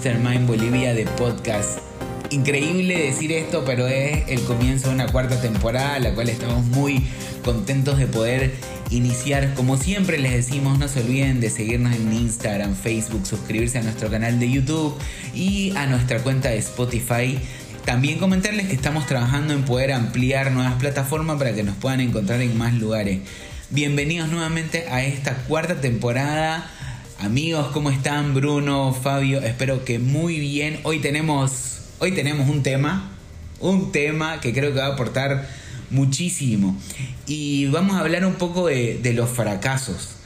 [0.00, 1.78] Mastermind Bolivia de podcast.
[2.30, 7.04] Increíble decir esto, pero es el comienzo de una cuarta temporada, la cual estamos muy
[7.44, 8.54] contentos de poder
[8.88, 9.52] iniciar.
[9.52, 14.08] Como siempre les decimos, no se olviden de seguirnos en Instagram, Facebook, suscribirse a nuestro
[14.08, 14.96] canal de YouTube
[15.34, 17.38] y a nuestra cuenta de Spotify.
[17.84, 22.40] También comentarles que estamos trabajando en poder ampliar nuevas plataformas para que nos puedan encontrar
[22.40, 23.18] en más lugares.
[23.68, 26.70] Bienvenidos nuevamente a esta cuarta temporada.
[27.22, 28.32] Amigos, ¿cómo están?
[28.32, 30.80] Bruno, Fabio, espero que muy bien.
[30.84, 33.10] Hoy tenemos, hoy tenemos un tema,
[33.60, 35.46] un tema que creo que va a aportar
[35.90, 36.74] muchísimo.
[37.26, 40.16] Y vamos a hablar un poco de, los fracasos.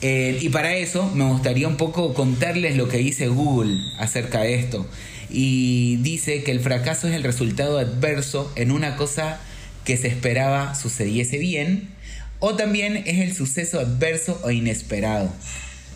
[0.00, 4.54] Eh, y para eso me gustaría un poco contarles lo que dice Google acerca de
[4.54, 4.86] esto
[5.28, 9.38] y dice que el fracaso es el resultado adverso en una cosa
[9.84, 11.90] que se esperaba sucediese bien
[12.38, 15.30] o también es el suceso adverso o inesperado.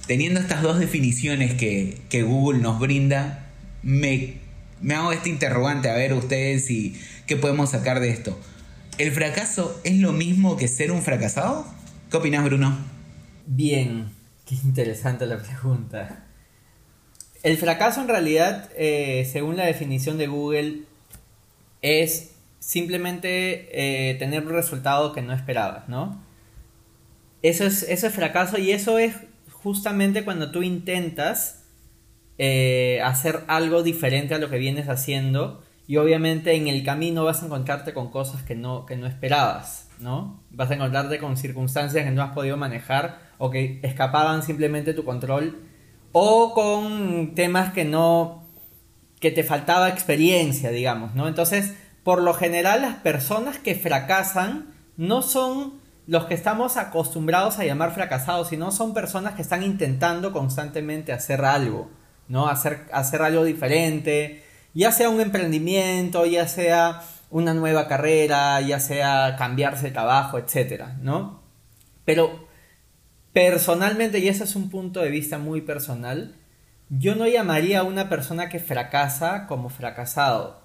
[0.06, 3.46] Teniendo estas dos definiciones que, Google nos brinda,
[3.82, 4.34] me,
[4.80, 8.38] me, hago este interrogante a ver ustedes y qué podemos sacar de esto.
[8.98, 11.66] ¿El fracaso es lo mismo que ser un fracasado?
[12.10, 12.76] ¿Qué opinas, Bruno?
[13.46, 14.10] Bien,
[14.44, 16.26] qué interesante la pregunta.
[17.42, 20.82] El fracaso en realidad, eh, según la definición de Google,
[21.80, 26.22] es simplemente eh, tener un resultado que no esperabas, ¿no?
[27.42, 29.14] Eso es, eso es fracaso y eso es
[29.62, 31.64] justamente cuando tú intentas
[32.38, 37.42] eh, hacer algo diferente a lo que vienes haciendo y obviamente en el camino vas
[37.42, 40.42] a encontrarte con cosas que no, que no esperabas, ¿no?
[40.50, 45.04] Vas a encontrarte con circunstancias que no has podido manejar o que escapaban simplemente tu
[45.04, 45.60] control
[46.12, 48.42] o con temas que no
[49.20, 51.28] que te faltaba experiencia, digamos, ¿no?
[51.28, 57.64] Entonces, por lo general las personas que fracasan no son los que estamos acostumbrados a
[57.64, 61.90] llamar fracasados, sino son personas que están intentando constantemente hacer algo,
[62.28, 62.48] ¿no?
[62.48, 64.44] Hacer, hacer algo diferente,
[64.74, 70.96] ya sea un emprendimiento, ya sea una nueva carrera, ya sea cambiarse de trabajo, etcétera,
[71.00, 71.42] ¿no?
[72.04, 72.52] Pero
[73.32, 76.36] Personalmente, y ese es un punto de vista muy personal,
[76.90, 80.60] yo no llamaría a una persona que fracasa como fracasado.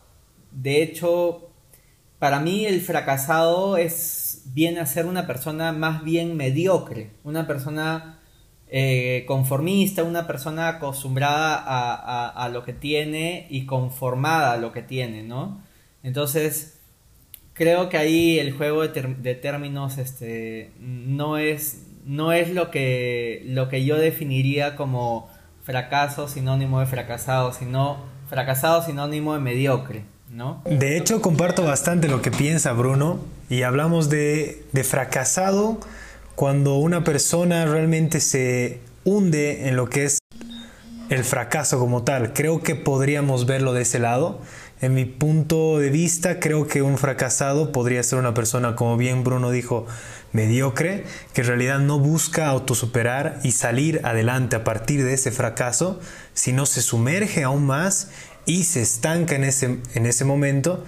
[0.51, 1.50] De hecho,
[2.19, 8.19] para mí el fracasado es viene a ser una persona más bien mediocre, una persona
[8.69, 11.63] eh, conformista, una persona acostumbrada
[12.30, 15.62] a, lo que tiene y conformada a lo que tiene, ¿no?
[16.03, 16.80] Entonces,
[17.53, 23.44] creo que ahí el juego de, de términos este, no es no es lo que,
[23.46, 25.29] lo que yo definiría como
[25.62, 27.97] fracaso sinónimo de fracasado, sino
[28.28, 30.61] fracasado sinónimo de mediocre, ¿no?
[30.65, 35.79] De hecho, comparto bastante lo que piensa Bruno y hablamos de, fracasado
[36.35, 40.19] cuando una persona realmente se hunde en lo que es
[41.09, 42.33] el fracaso como tal.
[42.33, 44.41] Creo que podríamos verlo de ese lado.
[44.79, 49.23] En mi punto de vista, creo que un fracasado podría ser una persona, como bien
[49.23, 49.87] Bruno dijo,
[50.33, 55.99] mediocre, que en realidad no busca autosuperar y salir adelante a partir de ese fracaso,
[56.33, 58.09] sino se sumerge aún más
[58.47, 60.84] y se estanca en ese, en ese momento.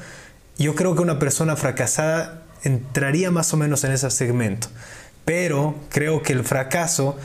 [0.58, 4.70] Yo creo que una persona fracasada entraría más o menos en ese segmento,
[5.26, 7.18] pero creo que el fracaso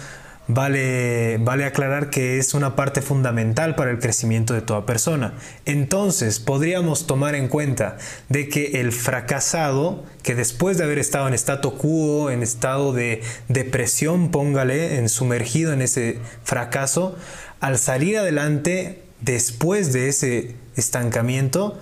[0.46, 5.32] Vale, vale aclarar que es una parte fundamental para el crecimiento de toda persona.
[5.64, 7.96] Entonces, podríamos tomar en cuenta
[8.28, 13.22] de que el fracasado, que después de haber estado en estado quo, en estado de
[13.48, 17.16] depresión, póngale, en sumergido en ese fracaso,
[17.60, 21.78] al salir adelante, después de ese estancamiento,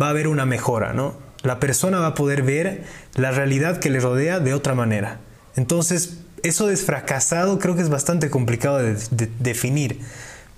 [0.00, 1.14] va a haber una mejora, ¿no?
[1.42, 2.84] La persona va a poder ver
[3.14, 5.20] la realidad que le rodea de otra manera.
[5.54, 10.00] Entonces, eso de fracasado creo que es bastante complicado de, definir,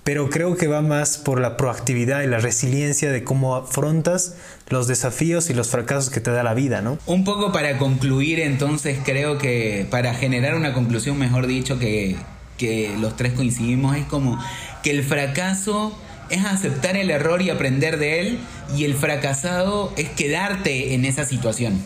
[0.03, 4.35] pero creo que va más por la proactividad y la resiliencia de cómo afrontas
[4.69, 6.97] los desafíos y los fracasos que te da la vida, ¿no?
[7.05, 12.15] Un poco para concluir entonces, creo que para generar una conclusión, mejor dicho, que,
[12.57, 14.39] que los tres coincidimos, es como
[14.81, 15.95] que el fracaso
[16.31, 18.39] es aceptar el error y aprender de él
[18.75, 21.81] y el fracasado es quedarte en esa situación.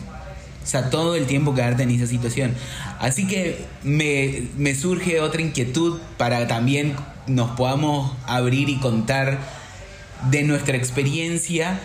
[0.62, 2.54] O sea, todo el tiempo quedarte en esa situación.
[2.98, 6.96] Así que me, surge otra inquietud para también
[7.26, 9.38] nos podamos abrir y contar
[10.30, 11.78] de nuestra experiencia.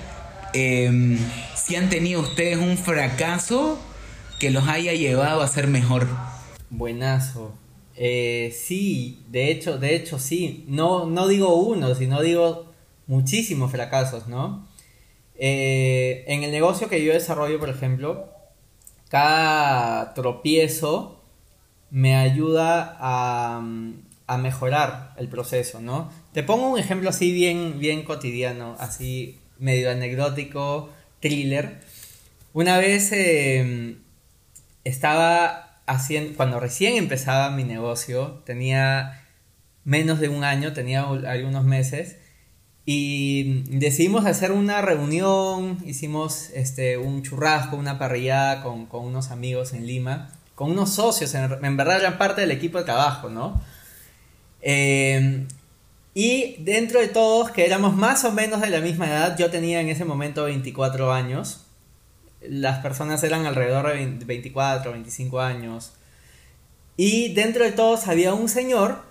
[0.54, 1.18] Em,
[1.56, 3.80] si han tenido ustedes un fracaso
[4.40, 6.08] que los haya llevado a ser mejor.
[6.72, 7.54] Buenazo.
[7.96, 10.66] Eh, sí, de hecho, de hecho sí.
[10.68, 12.72] No, no digo uno, sino digo
[13.08, 14.68] muchísimos fracasos, ¿no?
[15.36, 18.30] Eh, en el negocio que yo desarrollo, por ejemplo,
[19.10, 21.22] cada tropiezo
[21.90, 23.62] me ayuda a,
[24.28, 26.10] a mejorar el proceso, ¿no?
[26.34, 30.90] Te pongo un ejemplo así bien, bien cotidiano, así medio anecdótico,
[31.20, 31.82] thriller.
[32.54, 33.98] Una vez em,
[34.84, 39.26] estaba haciendo, cuando recién empezaba mi negocio, tenía
[39.84, 42.18] menos de un año, tenía algunos meses,
[42.86, 49.86] y decidimos hacer una reunión, hicimos este, un churrasco, una parrillada con, unos amigos en
[49.86, 53.62] Lima, con unos socios, en, verdad eran parte del equipo de trabajo, ¿no?
[54.62, 55.48] Em,
[56.14, 59.80] y dentro de todos, que éramos más o menos de la misma edad, yo tenía
[59.80, 61.66] en ese momento 24 años,
[62.48, 65.94] las personas eran alrededor de 24, 25 años,
[66.98, 69.04] y dentro de todos había un señor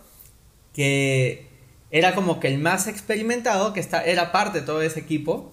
[0.72, 1.48] que
[1.90, 5.52] era como que el más experimentado, que está, era parte de todo ese equipo,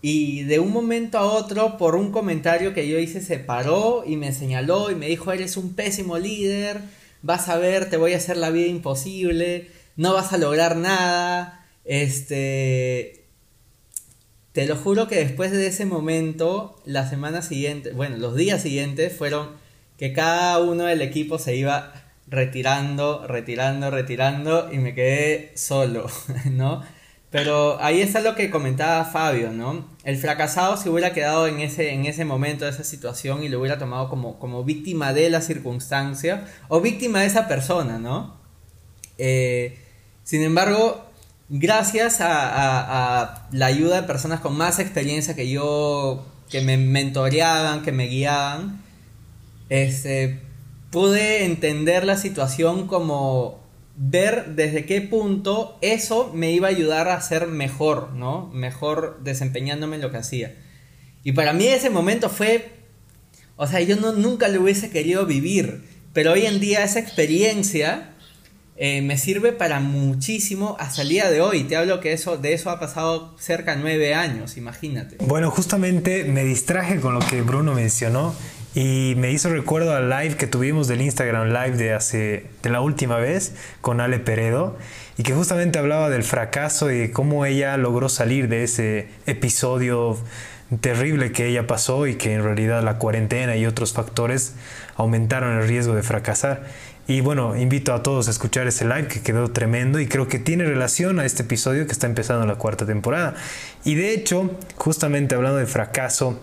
[0.00, 4.16] y de un momento a otro, por un comentario que yo hice, se paró y
[4.16, 6.82] me señaló y me dijo, eres un pésimo líder,
[7.22, 11.66] vas a ver, te voy a hacer la vida imposible, no vas a lograr nada,
[11.84, 13.23] este...
[14.54, 19.12] Te lo juro que después de ese momento, la semana siguiente, bueno, los días siguientes
[19.12, 19.48] fueron
[19.98, 21.92] que cada uno del equipo se iba
[22.28, 26.06] retirando, retirando, retirando y me quedé solo,
[26.52, 26.84] ¿no?
[27.32, 29.88] Pero ahí está lo que comentaba Fabio, ¿no?
[30.04, 33.76] El fracasado se hubiera quedado en ese, en ese momento, esa situación y lo hubiera
[33.76, 38.36] tomado como, como víctima de la circunstancia o víctima de esa persona, ¿no?
[39.18, 39.80] Eh,
[40.22, 41.03] sin embargo,
[41.48, 47.92] gracias a, la ayuda de personas con más experiencia que yo, que me mentoreaban, que
[47.92, 48.82] me guiaban,
[49.68, 50.40] este,
[50.90, 53.62] pude entender la situación como
[53.96, 58.50] ver desde qué punto eso me iba a ayudar a ser mejor, ¿no?
[58.52, 60.56] Mejor desempeñándome en lo que hacía.
[61.22, 62.72] Y para mí ese momento fue,
[63.56, 68.13] o sea, yo no, nunca lo hubiese querido vivir, pero hoy en día esa experiencia
[68.76, 71.64] eh, me sirve para muchísimo hasta el día de hoy.
[71.64, 75.16] Te hablo que eso, de eso ha pasado cerca de nueve años, imagínate.
[75.20, 78.34] Bueno, justamente me distraje con lo que Bruno mencionó
[78.74, 82.80] y me hizo recuerdo al live que tuvimos del Instagram Live de hace de la
[82.80, 84.76] última vez con Ale Peredo
[85.16, 90.18] y que justamente hablaba del fracaso y de cómo ella logró salir de ese episodio
[90.80, 94.54] terrible que ella pasó y que en realidad la cuarentena y otros factores
[94.96, 96.64] aumentaron el riesgo de fracasar.
[97.06, 100.38] Y bueno, invito a todos a escuchar ese live que quedó tremendo y creo que
[100.38, 103.34] tiene relación a este episodio que está empezando la cuarta temporada.
[103.84, 106.40] Y de hecho, justamente hablando de fracaso,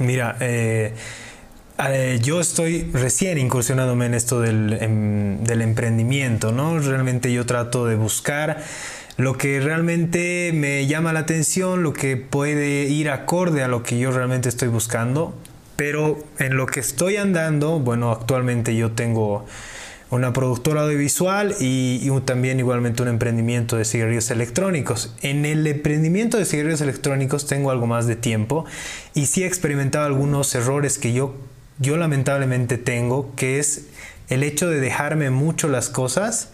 [0.00, 0.92] mira, eh,
[1.88, 6.78] eh, yo estoy recién incursionándome en esto del, em, del, emprendimiento, ¿no?
[6.78, 8.62] Realmente yo trato de buscar
[9.16, 13.98] lo que realmente me llama la atención, lo que puede ir acorde a lo que
[13.98, 15.34] yo realmente estoy buscando.
[15.76, 19.44] Pero en lo que estoy andando, bueno, actualmente yo tengo
[20.14, 25.14] una productora audiovisual y, y, también igualmente un emprendimiento de cigarrillos electrónicos.
[25.22, 28.64] En el emprendimiento de cigarrillos electrónicos tengo algo más de tiempo
[29.14, 31.34] y sí he experimentado algunos errores que yo
[31.78, 33.86] yo lamentablemente tengo, que es
[34.28, 36.50] el hecho de dejarme mucho las cosas,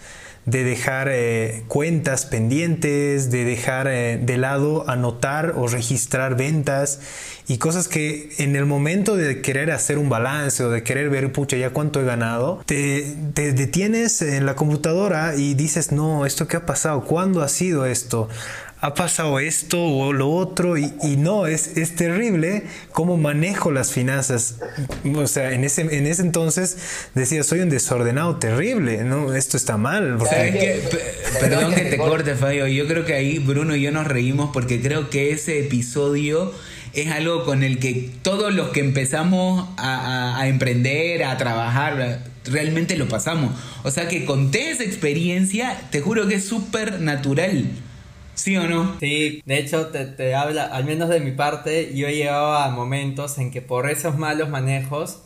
[0.51, 7.01] de dejar eh, cuentas pendientes, de dejar eh, de lado anotar o registrar ventas
[7.47, 11.33] y cosas que en el momento de querer hacer un balance o de querer ver,
[11.33, 16.49] pucha, ya cuánto he ganado, te, te detienes en la computadora y dices, no, ¿esto
[16.49, 17.05] qué ha pasado?
[17.05, 18.29] ¿Cuándo ha sido esto?
[18.83, 24.57] Ha pasado esto o lo otro y, no, es, es terrible cómo manejo las finanzas.
[25.15, 26.79] O sea, en ese, en ese entonces
[27.15, 29.35] decía, soy un desordenado terrible, ¿no?
[29.35, 30.17] Esto está mal.
[31.41, 32.67] Perdón que te corte, Fabio.
[32.69, 36.53] Yo creo que ahí Bruno y yo nos reímos porque creo que ese episodio
[36.95, 42.97] es algo con el que todos los que empezamos a, a emprender, a trabajar, realmente
[42.97, 43.53] lo pasamos.
[43.83, 47.67] O sea que conté esa experiencia, te juro que es súper natural.
[48.41, 48.97] ¿Sí o no?
[49.01, 52.71] Sí, de hecho te, te, habla, al menos de mi parte, yo he llegado a
[52.71, 55.25] momentos en que por esos malos manejos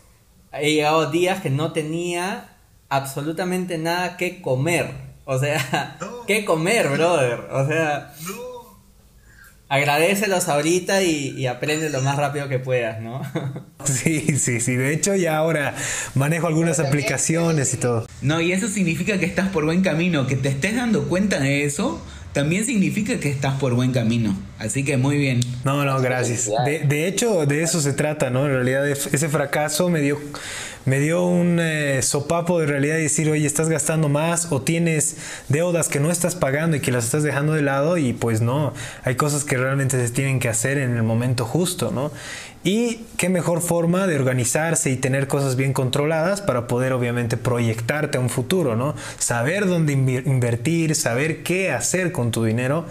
[0.52, 2.56] he llegado días que no tenía
[2.88, 4.90] absolutamente nada que comer.
[5.26, 7.38] O sea, ¿qué comer, brother?
[7.52, 8.53] O sea, no.
[9.68, 13.22] Agradecelos ahorita y, y, aprende lo más rápido que puedas, ¿no?
[13.84, 14.76] Sí, sí, sí.
[14.76, 15.74] De hecho, ya ahora
[16.14, 18.06] manejo algunas aplicaciones y todo.
[18.22, 21.64] No, y eso significa que estás por buen camino, que te estés dando cuenta de
[21.64, 22.02] eso
[22.34, 24.36] también significa que estás por buen camino.
[24.58, 25.40] Así que muy bien.
[25.62, 26.50] No, no, gracias.
[26.64, 28.44] De, hecho, de eso se trata, ¿no?
[28.46, 30.18] En realidad, ese fracaso me dio,
[30.84, 35.16] me dio un eh, sopapo de realidad y decir, oye, estás gastando más o tienes
[35.48, 38.72] deudas que no estás pagando y que las estás dejando de lado y pues no,
[39.02, 42.10] hay cosas que realmente se tienen que hacer en el momento justo, ¿no?
[42.66, 48.16] Y qué mejor forma de organizarse y tener cosas bien controladas para poder obviamente proyectarte
[48.16, 48.94] a un futuro, ¿no?
[49.18, 52.86] Saber dónde invertir, saber qué hacer con tu dinero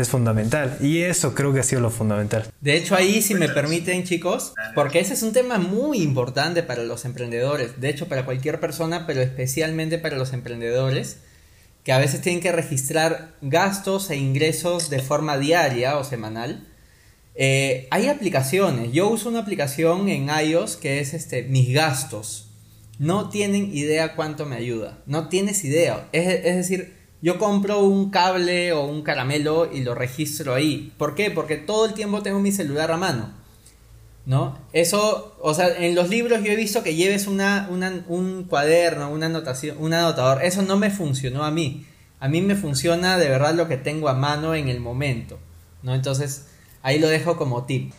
[0.00, 0.78] es fundamental.
[0.80, 2.44] Y eso creo que ha sido lo fundamental.
[2.60, 6.82] De hecho, ahí, si me permiten, chicos, porque ese es un tema muy importante para
[6.82, 7.80] los emprendedores.
[7.80, 11.18] De hecho, para cualquier persona, pero especialmente para los emprendedores,
[11.84, 16.66] que a veces tienen que registrar gastos e ingresos de forma diaria o semanal
[17.40, 18.92] eh, hay aplicaciones.
[18.92, 22.48] Yo uso una aplicación en iOS que es este, mis gastos.
[22.98, 24.98] No tienen idea cuánto me ayuda.
[25.06, 26.08] No tienes idea.
[26.10, 30.92] Es, decir, yo compro un cable o un caramelo y lo registro ahí.
[30.98, 31.30] ¿Por qué?
[31.30, 33.30] Porque todo el tiempo tengo mi celular a mano.
[34.26, 34.58] ¿No?
[34.74, 39.26] Eso, o sea, en los libros yo he visto que lleves una, un cuaderno, una
[39.26, 40.44] anotación, un anotador.
[40.44, 41.86] Eso no me funcionó a mí.
[42.20, 45.38] A mí me funciona de verdad lo que tengo a mano en el momento.
[45.82, 45.94] ¿No?
[45.94, 46.44] Entonces,
[46.82, 47.92] Ahí lo dejo como tip.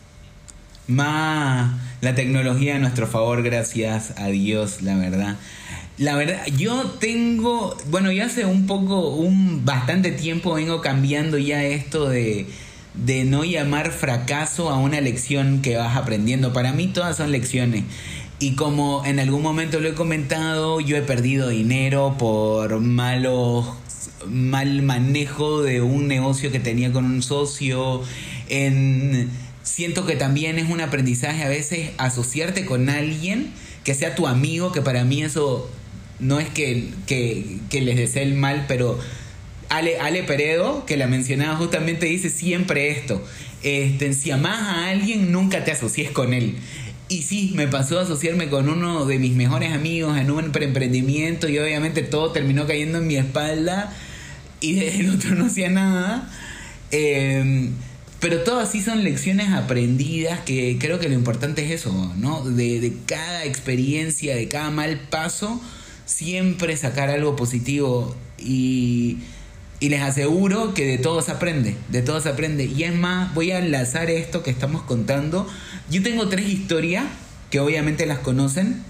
[0.86, 5.36] Más la tecnología a nuestro favor, gracias a Dios, la verdad.
[6.00, 11.62] La verdad, yo tengo, bueno, ya hace un poco, un bastante tiempo vengo cambiando ya
[11.62, 12.46] esto de,
[12.94, 16.54] de no llamar fracaso a una lección que vas aprendiendo.
[16.54, 17.84] Para mí todas son lecciones.
[18.38, 23.66] Y como en algún momento lo he comentado, yo he perdido dinero por malos
[24.26, 28.02] mal manejo de un negocio que tenía con un socio,
[28.48, 29.28] en,
[29.62, 33.52] siento que también es un aprendizaje a veces asociarte con alguien
[33.84, 35.68] que sea tu amigo, que para mí eso
[36.20, 38.98] no es que, que, les desee el mal, pero
[39.68, 43.24] Ale, Ale Peredo, que la mencionaba justamente, dice siempre esto.
[43.62, 46.56] Este, si amas a alguien, nunca te asocies con él.
[47.08, 51.48] Y sí, me pasó a asociarme con uno de mis mejores amigos en un emprendimiento
[51.48, 53.92] y obviamente todo terminó cayendo en mi espalda
[54.60, 56.30] y el otro no hacía nada.
[56.92, 57.70] Eh,
[58.20, 62.44] pero todas sí son lecciones aprendidas que creo que lo importante es eso, ¿no?
[62.44, 65.60] De, cada experiencia, de cada mal paso,
[66.10, 69.18] siempre sacar algo positivo y,
[69.80, 72.66] les aseguro que de todo se aprende, de todo se aprende.
[72.66, 75.48] Y es más, voy a enlazar esto que estamos contando.
[75.90, 77.04] Yo tengo tres historias
[77.50, 78.82] que obviamente las conocen,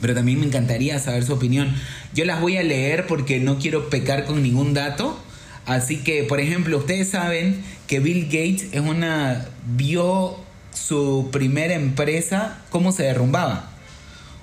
[0.00, 1.72] pero también me encantaría saber su opinión.
[2.14, 5.20] Yo las voy a leer porque no quiero pecar con ningún dato
[5.66, 10.36] Así que, por ejemplo, ustedes saben que Bill Gates es una vio
[10.74, 13.70] su primera empresa cómo se derrumbaba.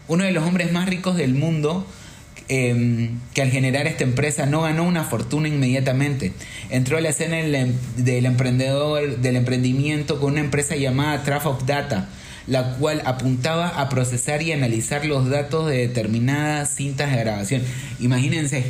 [0.08, 1.86] Uno de los hombres más ricos del mundo
[2.52, 6.34] em, que al generar esta empresa no ganó una fortuna inmediatamente.
[6.70, 11.66] Entró a la escena em, del emprendedor, del emprendimiento con una empresa llamada Traf of
[11.66, 12.10] Data,
[12.48, 17.62] la cual apuntaba a procesar y analizar los datos de determinadas cintas de grabación.
[18.00, 18.66] Imagínense,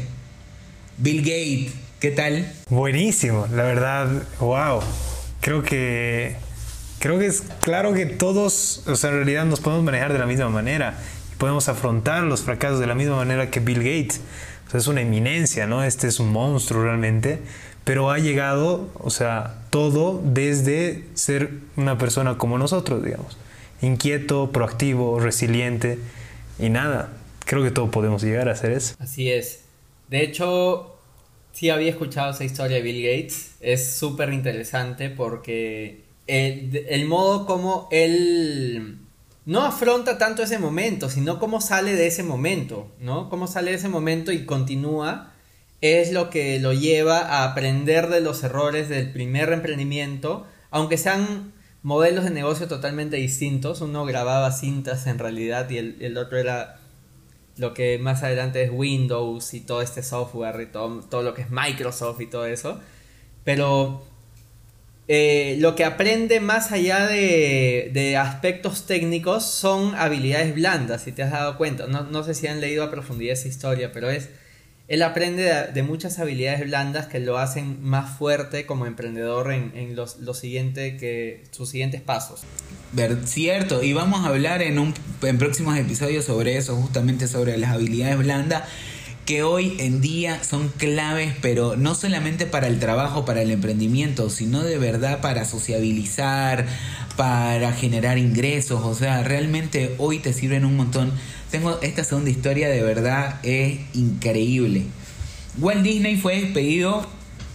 [0.98, 2.52] Bill Gates ¿Qué tal?
[2.68, 4.82] Buenísimo, la verdad, wow.
[5.40, 6.36] Creo que
[6.98, 10.26] creo que es claro que todos, o sea, en realidad nos podemos manejar de la
[10.26, 10.98] misma manera.
[11.41, 14.21] Podemos afrontar los fracasos de la misma manera que Bill Gates.
[14.75, 15.83] Es una eminencia, ¿no?
[15.83, 17.39] Este es un monstruo realmente.
[17.83, 23.39] Pero ha llegado, o sea, todo desde ser una persona como nosotros, digamos.
[23.81, 25.98] Inquieto, proactivo, resiliente
[26.60, 27.12] y nada.
[27.43, 28.93] Creo que todos podemos llegar a hacer eso.
[29.00, 29.62] Así es.
[30.10, 30.95] De hecho,
[31.53, 33.55] sí había escuchado esa historia de Bill Gates.
[33.62, 39.00] Es súper interesante porque el, modo como él
[39.51, 43.29] no afronta tanto ese momento, sino cómo sale de ese momento, ¿no?
[43.29, 45.34] Cómo sale de ese momento y continúa
[45.81, 51.51] es lo que lo lleva a aprender de los errores del primer emprendimiento, aunque sean
[51.84, 53.81] modelos de negocio totalmente distintos.
[53.81, 56.79] Uno grababa cintas en realidad y el, el otro era
[57.58, 61.41] lo que más adelante es Windows y todo este software y todo, todo lo que
[61.41, 62.79] es Microsoft y todo eso.
[63.43, 64.05] Pero
[65.13, 71.32] eh, lo que aprende más allá de, aspectos técnicos son habilidades blandas, si te has
[71.32, 71.86] dado cuenta.
[71.88, 74.30] No, no sé si han leído a profundidad esa historia, pero es...
[74.88, 80.18] Él aprende de, muchas habilidades blandas que lo hacen más fuerte como emprendedor en, los,
[80.38, 82.44] siguiente que, sus siguientes pasos.
[83.25, 87.72] Cierto, y vamos a hablar en, un, en próximos episodios sobre eso, justamente sobre las
[87.72, 88.63] habilidades blandas
[89.25, 94.30] que hoy en día son claves, pero no solamente para el trabajo, para el emprendimiento,
[94.30, 96.66] sino de verdad para sociabilizar,
[97.16, 101.12] para generar ingresos, o sea, realmente hoy te sirven un montón.
[101.51, 104.84] Tengo esta segunda historia de verdad es increíble.
[105.60, 107.06] Walt Disney fue despedido,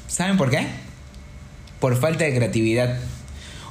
[0.06, 0.66] ¿saben por qué?
[1.80, 2.98] Por falta de creatividad.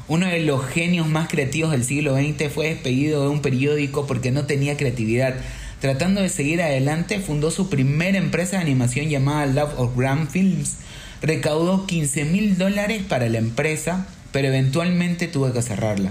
[0.07, 4.31] Uno de los genios más creativos del siglo XX fue despedido de un periódico porque
[4.31, 5.35] no tenía creatividad.
[5.85, 10.77] Tratando de seguir adelante, fundó su primera empresa de animación llamada Love of Grand Films.
[11.21, 16.09] Recaudó 15 mil dólares para la empresa, pero eventualmente tuvo que cerrarla.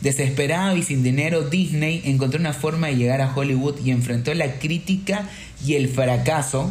[0.00, 4.60] Desesperado y sin dinero, Disney encontró una forma de llegar a Hollywood y enfrentó la
[4.60, 5.28] crítica
[5.60, 6.70] y el fracaso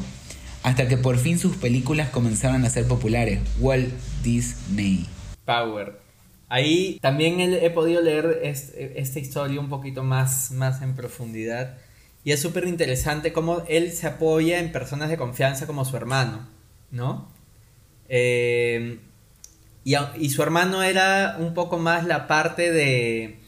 [0.64, 3.42] hasta que por fin sus películas comenzaron a ser populares.
[3.60, 3.92] Walt
[4.24, 5.08] Disney.
[5.44, 6.00] Power.
[6.48, 11.80] Ahí también he podido leer esta historia un poquito más, más en profundidad.
[12.26, 16.50] Y es súper interesante cómo él se apoya en personas de confianza como su hermano,
[16.90, 17.32] ¿no?
[18.10, 19.00] Eh,
[19.84, 23.40] y, su hermano era un poco más la parte de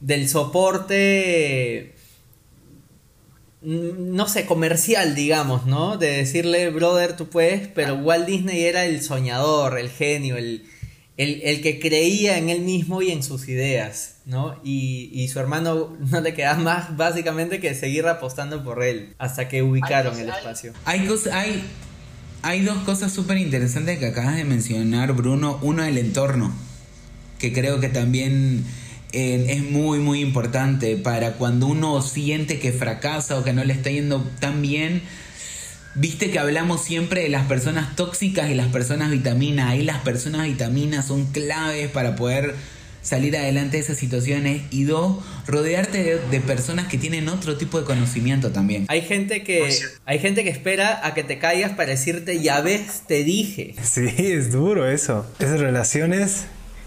[0.00, 1.94] del soporte
[3.62, 5.96] mm, no sé, comercial, digamos, ¿no?
[5.96, 10.66] De decirle, brother, tú puedes, pero Walt Disney era el soñador, el genio, el,
[11.16, 14.60] el, que creía en él mismo y en sus ideas, ¿no?
[14.64, 19.48] Y, y, su hermano no le quedaba más básicamente que seguir apostando por él hasta
[19.48, 20.72] que ubicaron el espacio.
[20.84, 21.62] Hay, hay,
[22.42, 25.58] hay dos cosas súper interesantes que acabas de mencionar, Bruno.
[25.62, 26.52] Uno, el entorno,
[27.38, 28.64] que creo que también
[29.12, 33.72] eh, es muy, muy importante para cuando uno siente que fracasa o que no le
[33.72, 35.02] está yendo tan bien.
[35.96, 39.70] Viste que hablamos siempre de las personas tóxicas y las personas vitaminas.
[39.70, 42.54] Ahí las personas vitaminas son claves para poder
[43.04, 47.84] salir adelante de esas situaciones y dos, rodearte de, personas que tienen otro tipo de
[47.84, 48.86] conocimiento también.
[48.88, 49.70] Hay gente que
[50.06, 53.74] hay gente que espera a que te caigas para decirte ya ves, te dije.
[53.82, 55.26] Sí, es duro eso.
[55.38, 56.46] Esas relaciones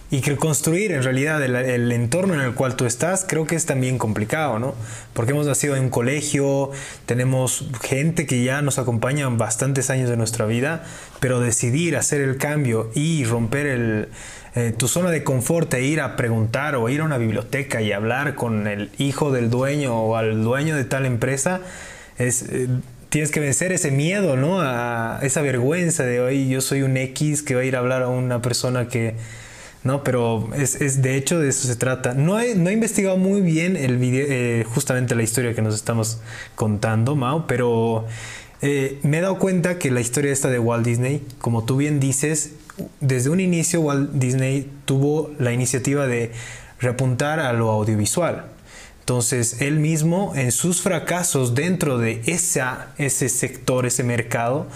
[0.09, 3.65] y que construir en realidad el, entorno en el cual tú estás creo que es
[3.65, 4.73] también complicado, ¿no?
[5.13, 6.71] Porque hemos nacido en un colegio,
[7.05, 10.85] tenemos gente que ya nos acompaña bastantes años de nuestra vida,
[11.19, 14.07] pero decidir hacer el cambio y romper el,
[14.55, 17.91] eh, tu zona de confort e ir a preguntar o ir a una biblioteca y
[17.91, 21.61] hablar con el hijo del dueño o al dueño de tal empresa,
[22.17, 22.43] es...
[22.43, 22.67] Eh,
[23.09, 24.59] tienes que vencer ese miedo, ¿no?
[24.59, 28.03] A esa vergüenza de hoy yo soy un X que va a ir a hablar
[28.03, 29.15] a una persona que,
[29.87, 30.03] ¿no?
[30.03, 32.13] Pero es, de hecho de eso se trata.
[32.13, 36.19] No he, no he investigado muy bien el eh, justamente la historia que nos estamos
[36.53, 38.05] contando, Mao, pero
[38.61, 42.53] me he dado cuenta que la historia esta de Walt Disney, como tú bien dices,
[42.99, 46.31] desde un inicio Walt Disney tuvo la iniciativa de
[46.79, 48.45] reapuntar a lo audiovisual.
[48.99, 54.67] Entonces, él mismo, en sus fracasos dentro de ese sector, ese mercado,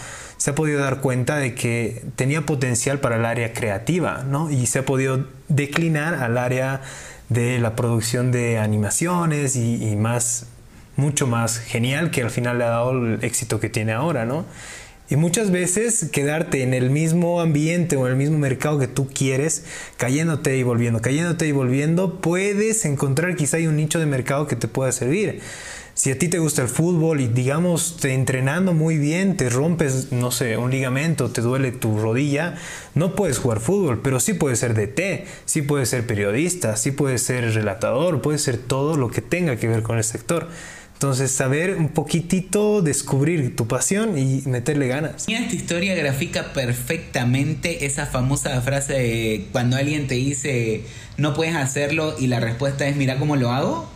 [0.41, 4.49] se ha podido dar cuenta de que tenía potencial para el área creativa, ¿no?
[4.49, 6.81] Y se ha podido declinar al área
[7.29, 10.47] de la producción de animaciones y, más,
[10.95, 14.45] mucho más genial que al final le ha dado el éxito que tiene ahora, ¿no?
[15.11, 19.09] Y muchas veces quedarte en el mismo ambiente o en el mismo mercado que tú
[19.13, 19.65] quieres,
[19.97, 24.55] cayéndote y volviendo, cayéndote y volviendo, puedes encontrar quizá hay un nicho de mercado que
[24.55, 25.39] te pueda servir.
[25.93, 30.11] Si a ti te gusta el fútbol y digamos te entrenando muy bien, te rompes,
[30.11, 32.55] no sé, un ligamento, te duele tu rodilla,
[32.95, 37.21] no puedes jugar fútbol, pero sí puedes ser DT, sí puedes ser periodista, sí puedes
[37.21, 40.47] ser relatador, puedes ser todo lo que tenga que ver con el sector.
[40.93, 45.27] Entonces, saber un poquitito, descubrir tu pasión y meterle ganas.
[45.27, 50.83] Y esta historia grafica perfectamente esa famosa frase de cuando alguien te dice
[51.17, 53.89] no puedes hacerlo y la respuesta es mira cómo lo hago.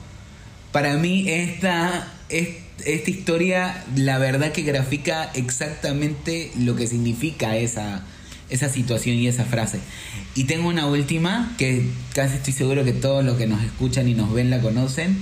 [0.75, 8.03] Para mí esta, esta historia, la verdad que grafica exactamente lo que significa esa,
[8.49, 9.79] esa situación y esa frase.
[10.35, 14.15] Y tengo una última que casi estoy seguro que todos los que nos escuchan y
[14.15, 15.17] nos ven la conocen.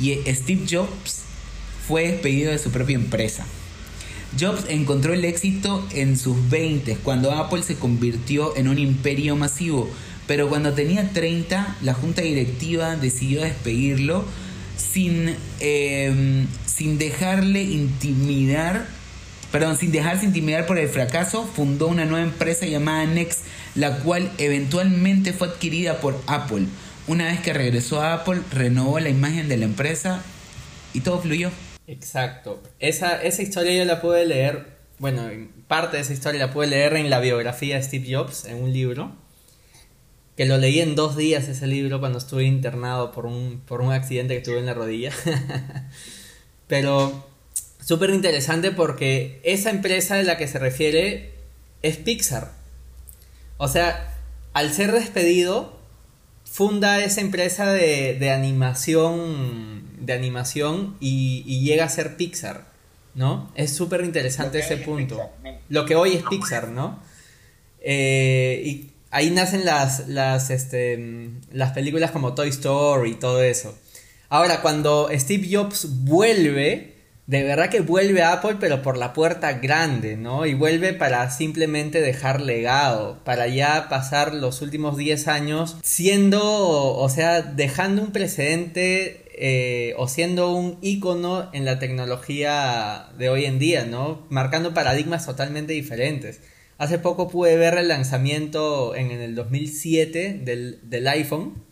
[0.00, 1.22] Y Steve Jobs
[1.88, 3.44] fue despedido de su propia empresa.
[4.38, 9.90] Jobs encontró el éxito en sus 20 cuando Apple se convirtió en un imperio masivo,
[10.28, 14.24] pero cuando tenía 30 la junta directiva decidió despedirlo
[14.76, 18.86] sin, em, sin dejarle intimidar,
[19.50, 23.40] perdón, sin dejarse intimidar por el fracaso, fundó una nueva empresa llamada Next,
[23.74, 26.66] la cual eventualmente fue adquirida por Apple.
[27.06, 30.22] Una vez que regresó a Apple, renovó la imagen de la empresa
[30.94, 31.50] y todo fluyó.
[31.86, 32.62] Exacto.
[32.78, 34.66] Esa, esa historia yo la pude leer,
[34.98, 35.28] bueno,
[35.66, 38.72] parte de esa historia la pude leer en la biografía de Steve Jobs, en un
[38.72, 39.12] libro,
[40.36, 43.92] que lo leí en dos días ese libro cuando estuve internado por un, por un
[43.92, 45.12] accidente que tuve en la rodilla.
[46.68, 47.26] Pero
[47.84, 51.32] súper interesante porque esa empresa de la que se refiere
[51.82, 52.52] es Pixar.
[53.58, 54.16] O sea,
[54.52, 55.78] al ser despedido,
[56.44, 62.66] funda esa empresa de, de animación de animación y, llega a ser Pixar,
[63.14, 63.50] ¿no?
[63.54, 65.20] Es súper interesante ese punto.
[65.68, 67.00] Lo que hoy es Pixar, ¿no?
[67.80, 73.78] Eh, y ahí nacen las, las, este, las películas como Toy Story y todo eso.
[74.28, 76.94] Ahora, cuando Steve Jobs vuelve,
[77.26, 80.46] de verdad que vuelve a Apple, pero por la puerta grande, ¿no?
[80.46, 87.08] Y vuelve para simplemente dejar legado, para ya pasar los últimos 10 años siendo, o
[87.10, 93.58] sea, dejando un precedente eh, o siendo un icono en la tecnología de hoy en
[93.58, 94.26] día, ¿no?
[94.30, 96.40] Marcando paradigmas totalmente diferentes.
[96.82, 101.62] Hace poco pude ver el lanzamiento en, el 2007 del, del iPhone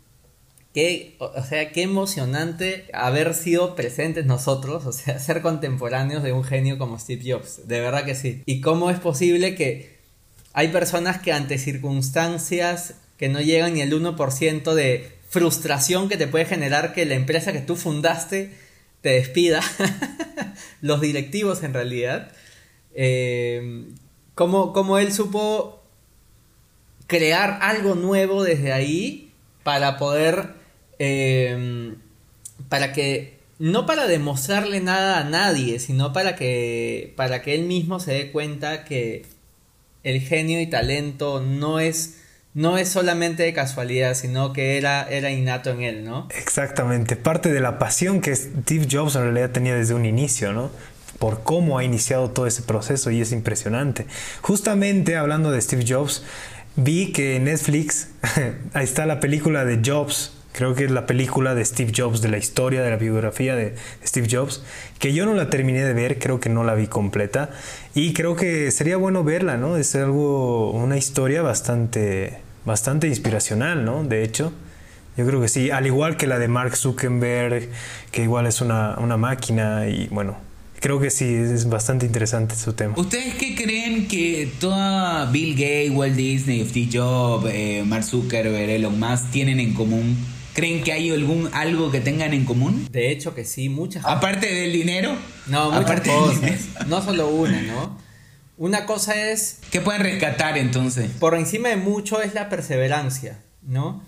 [0.73, 6.45] Qué, o sea, qué emocionante haber sido presentes nosotros, o sea, ser contemporáneos de un
[6.45, 8.45] genio como Steve Jobs, de verdad que sí.
[8.47, 9.99] Y cómo es posible que
[10.53, 16.29] hay personas que ante circunstancias que no llegan ni el 1% de frustración que te
[16.29, 18.53] puede generar que la empresa que tú fundaste
[19.01, 19.61] te despida,
[20.83, 22.31] los directivos en realidad,
[22.95, 23.89] eh,
[24.41, 25.83] cómo, cómo él supo
[27.07, 30.61] crear algo nuevo desde ahí para poder
[31.03, 31.97] Em,
[32.69, 38.01] para que no para demostrarle nada a nadie, sino para que para que él mismo
[38.01, 39.25] se dé cuenta que
[40.05, 42.19] el genio y talento no es
[42.53, 46.29] no es solamente de casualidad, sino que era, era innato en él, ¿no?
[46.37, 50.71] Exactamente, parte de la pasión que Steve Jobs en realidad tenía desde un inicio, ¿no?
[51.21, 54.07] Por cómo ha iniciado todo ese proceso y es impresionante.
[54.41, 56.25] Justamente hablando de Steve Jobs,
[56.75, 58.09] vi que en Netflix,
[58.75, 62.29] ahí está la película de Jobs, Creo que es la película de Steve Jobs, de
[62.29, 64.65] la historia, de la biografía de Steve Jobs,
[64.99, 67.51] que yo no la terminé de ver, creo que no la vi completa.
[67.95, 69.77] Y creo que sería bueno verla, ¿no?
[69.77, 74.03] Es algo, una historia bastante, bastante inspiracional, ¿no?
[74.03, 74.53] De hecho,
[75.17, 77.69] yo creo que sí, al igual que la de Mark Zuckerberg,
[78.11, 80.37] que igual es una, una máquina y bueno,
[80.81, 82.95] creo que sí, es bastante interesante su tema.
[82.97, 88.99] ¿Ustedes qué creen que toda Bill Gates, Walt Disney, Steve Jobs, eh, Mark Zuckerberg, Elon
[88.99, 90.17] Musk tienen en común?
[90.55, 92.89] ¿Creen que hay algún algo que tengan en común?
[92.91, 95.17] De hecho que sí, muchas Aparte del dinero.
[95.47, 96.61] No, muchas cosas.
[96.89, 97.99] No solo una, ¿no?
[98.57, 99.61] Una cosa es...
[99.71, 101.11] ¿Qué pueden rescatar entonces?
[101.19, 104.03] Por encima de mucho es la perseverancia, ¿no?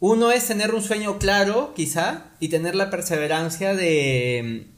[0.00, 4.68] Uno es tener un sueño claro, quizá, y tener la perseverancia de,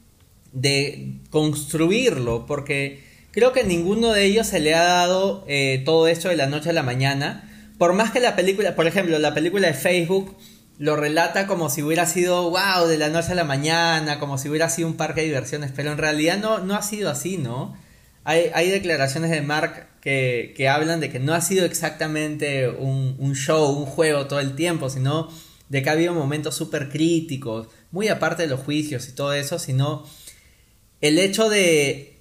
[0.51, 6.29] de construirlo, porque creo que ninguno de ellos se le ha dado eh, todo esto
[6.29, 7.49] de la noche a la mañana.
[7.77, 10.35] Por más que la película, por ejemplo, la película de Facebook
[10.79, 14.49] lo relata como si hubiera sido, wow, de la noche a la mañana, como si
[14.49, 17.75] hubiera sido un parque de diversiones, pero en realidad no, no ha sido así, ¿no?
[18.23, 23.15] Hay, hay declaraciones de Mark que, que, hablan de que no ha sido exactamente un,
[23.19, 25.29] un, show, un juego todo el tiempo, sino
[25.69, 29.59] de que ha habido momentos súper críticos, muy aparte de los juicios y todo eso,
[29.59, 30.03] sino
[31.01, 32.19] el hecho de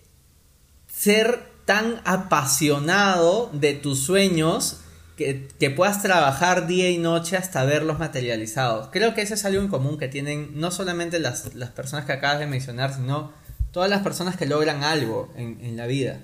[0.93, 4.81] ser tan apasionado de tus sueños
[5.17, 8.89] que, puedas trabajar día y noche hasta verlos materializados.
[8.93, 11.43] Creo que eso es algo en común que tienen no solamente las,
[11.75, 13.33] personas que acabas de mencionar, sino
[13.73, 16.21] todas las personas que logran algo en, en, la vida,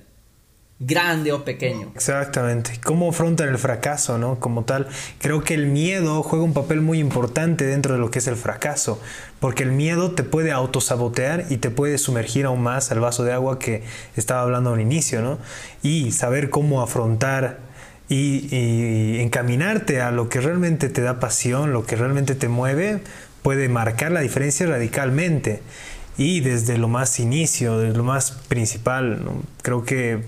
[0.85, 1.93] grande o pequeño.
[1.95, 2.73] Exactamente.
[2.83, 4.41] ¿Cómo afrontan el fracaso, no?
[4.41, 8.19] Como tal, creo que el miedo juega un papel muy importante dentro de lo que
[8.19, 9.01] es el fracaso,
[9.39, 13.33] porque el miedo te puede autosabotear y te puede sumergir aún más al vaso de
[13.33, 13.83] agua que
[14.17, 15.39] estaba hablando al inicio, ¿no?
[15.83, 17.59] Y saber cómo afrontar
[18.09, 23.01] y, encaminarte a lo que realmente te da pasión, lo que realmente te mueve,
[23.43, 25.63] puede marcar la diferencia radicalmente.
[26.19, 29.23] Y desde lo más inicio, desde lo más principal,
[29.63, 30.21] creo que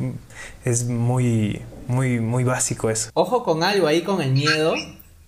[0.64, 3.10] es muy, muy, muy básico eso.
[3.14, 4.74] Ojo con algo ahí con el miedo,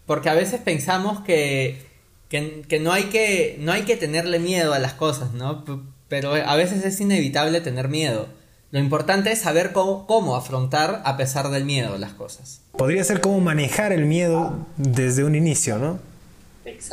[0.07, 1.85] porque a veces pensamos que,
[2.29, 5.65] que, que, no, hay que no hay que tenerle miedo a las cosas, ¿no?
[6.09, 8.29] Pero a veces es inevitable tener miedo.
[8.73, 12.61] Lo importante es saber cómo, afrontar a pesar del miedo las cosas.
[12.73, 15.99] Podría ser cómo manejar el miedo desde un inicio, ¿no?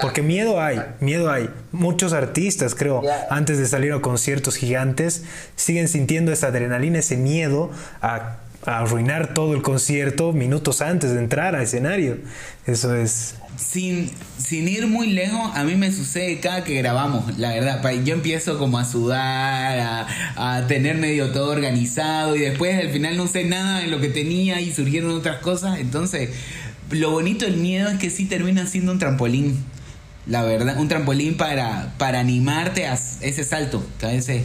[0.01, 1.49] Porque miedo hay, miedo hay.
[1.71, 5.23] Muchos artistas, creo, antes de salir a conciertos gigantes,
[5.55, 11.19] siguen sintiendo esa adrenalina, ese miedo a, a arruinar todo el concierto minutos antes de
[11.19, 12.17] entrar al escenario.
[12.65, 17.53] Eso es sin, sin ir muy lejos, a mí me sucede cada que grabamos, la
[17.53, 17.83] verdad.
[18.03, 23.17] Yo empiezo como a sudar, a, a, tener medio todo organizado y después al final
[23.17, 25.79] no sé nada de lo que tenía y surgieron otras cosas.
[25.79, 26.29] Entonces,
[26.93, 29.63] lo bonito del miedo es que sí termina siendo un trampolín,
[30.25, 34.43] la verdad, un trampolín para, para animarte a ese salto que a veces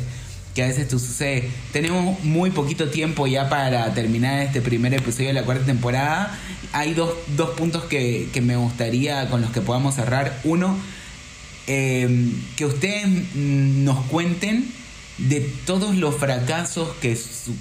[0.58, 1.48] que a veces tú sucede.
[1.72, 6.36] Tenemos muy poquito tiempo ya para terminar este primer episodio de la cuarta temporada.
[6.72, 7.14] Hay dos,
[7.56, 10.40] puntos que, me gustaría con los que podamos cerrar.
[10.42, 10.76] Uno,
[11.68, 13.06] em, que ustedes
[13.36, 14.68] nos cuenten
[15.18, 17.18] de todos los fracasos que,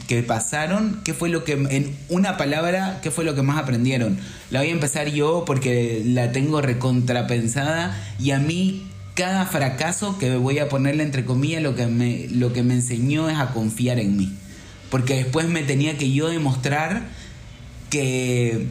[0.07, 4.19] que, pasaron, qué fue lo que, en una palabra, qué fue lo que más aprendieron.
[4.51, 10.35] La voy a empezar yo porque la tengo recontrapensada y a mí cada fracaso que
[10.35, 13.99] voy a ponerle entre comillas lo que me, lo que me enseñó es a confiar
[13.99, 14.31] en mí.
[14.91, 17.07] Porque después me tenía que yo demostrar
[17.89, 18.67] que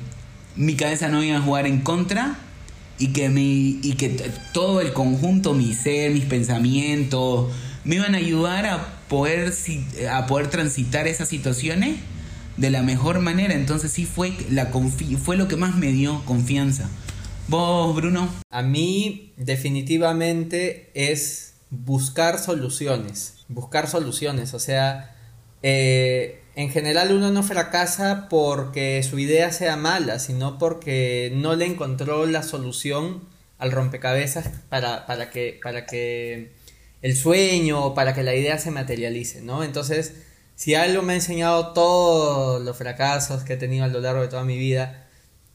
[0.55, 2.39] mi cabeza no iba a jugar en contra
[2.99, 4.09] y que, mi, y que
[4.53, 7.51] todo el conjunto, mi ser, mis pensamientos,
[7.87, 9.53] me iban a ayudar a poder,
[10.11, 11.97] a poder transitar esas situaciones
[12.57, 13.55] de la mejor manera.
[13.55, 14.73] Entonces sí fue, la
[15.23, 16.91] fue lo que más me dio confianza.
[17.47, 18.29] ¿Vos, Bruno?
[18.51, 23.37] A mí definitivamente es buscar soluciones.
[23.47, 24.53] Buscar soluciones.
[24.53, 25.15] O sea,
[25.63, 31.67] eh, en general uno no fracasa porque su idea sea mala, sino porque no le
[31.67, 33.23] encontró la solución
[33.59, 36.56] al rompecabezas para, para, que, para que
[37.07, 39.63] el sueño para que la idea se materialice, ¿no?
[39.63, 40.15] Entonces,
[40.57, 44.29] si algo me ha enseñado todos los fracasos que he tenido a lo largo de
[44.29, 45.07] toda mi vida,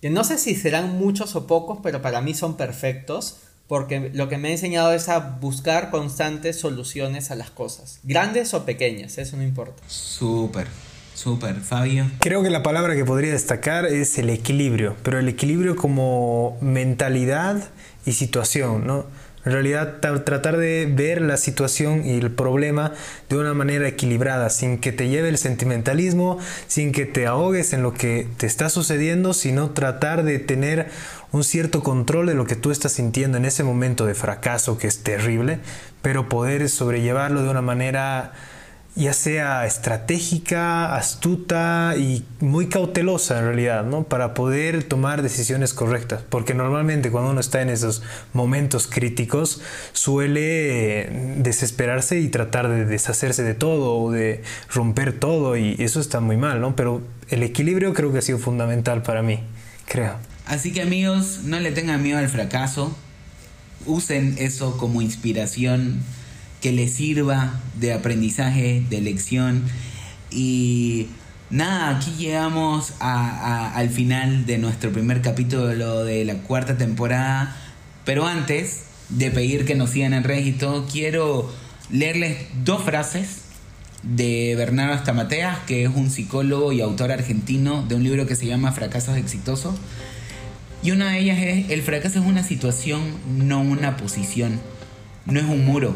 [0.02, 4.30] que no sé si serán muchos o pocos, pero para mí son perfectos, porque lo
[4.30, 9.18] que me ha enseñado es a buscar constantes soluciones a las cosas, grandes o pequeñas,
[9.18, 9.84] eso no importa.
[9.88, 10.68] Súper,
[11.14, 12.10] súper, Fabio.
[12.20, 17.72] Creo que la palabra que podría destacar es el equilibrio, pero el equilibrio como mentalidad
[18.06, 19.06] y situación, ¿no?
[19.44, 22.94] En realidad tratar de ver la situación y el problema
[23.28, 27.82] de una manera equilibrada, sin que te lleve el sentimentalismo, sin que te ahogues en
[27.82, 30.90] lo que te está sucediendo, sino tratar de tener
[31.32, 34.88] un cierto control de lo que tú estás sintiendo en ese momento de fracaso que
[34.88, 35.60] es terrible,
[36.02, 38.34] pero poder sobrellevarlo de una manera
[38.96, 44.04] ya sea estratégica, astuta y muy cautelosa en realidad, ¿no?
[44.04, 46.24] Para poder tomar decisiones correctas.
[46.28, 49.62] Porque normalmente cuando uno está en esos momentos críticos
[49.94, 56.20] suele desesperarse y tratar de deshacerse de todo o de romper todo y eso está
[56.20, 56.76] muy mal, ¿no?
[56.76, 59.40] Pero el equilibrio creo que ha sido fundamental para mí,
[59.88, 60.16] creo.
[60.46, 62.94] Así que amigos, no le tengan miedo al fracaso.
[63.86, 66.04] Usen eso como inspiración
[66.62, 69.64] que les sirva de aprendizaje, de lección.
[70.30, 71.08] Y
[71.50, 77.58] nada, aquí llegamos al final de nuestro primer capítulo de la cuarta temporada.
[78.06, 81.52] Pero antes de pedir que nos sigan en redes y todo, quiero
[81.90, 83.42] leerles dos frases
[84.04, 88.46] de Bernardo Stamateas, que es un psicólogo y autor argentino de un libro que se
[88.46, 89.76] llama Fracasos Exitosos.
[90.84, 93.02] Y una de ellas es, el fracaso es una situación,
[93.38, 94.60] no una posición,
[95.28, 95.96] no es un muro,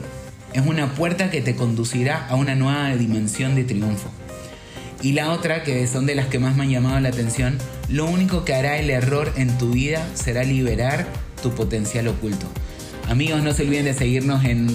[0.55, 4.09] es una puerta que te conducirá a una nueva dimensión de triunfo.
[5.01, 7.57] Y la otra, que son de las que más me han llamado la atención,
[7.89, 11.07] lo único que hará el error en tu vida será liberar
[11.43, 12.47] tu potencial oculto.
[13.09, 14.69] Amigos, no se olviden de seguirnos en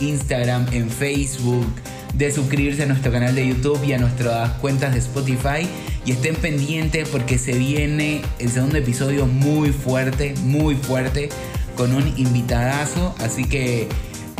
[0.00, 1.66] Instagram, en Facebook,
[2.14, 5.68] de suscribirse a nuestro canal de YouTube y a nuestras cuentas de Spotify.
[6.06, 11.28] Y estén pendientes porque se viene el segundo episodio muy fuerte, muy fuerte,
[11.76, 13.14] con un invitadazo.
[13.18, 13.86] Así que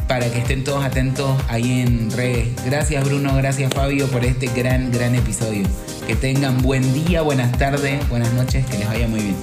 [0.09, 2.49] para que estén todos atentos ahí en redes.
[2.65, 5.67] Gracias Bruno, gracias Fabio por este gran, gran episodio.
[6.07, 9.37] Que tengan buen día, buenas tardes, buenas noches, que les vaya muy bien.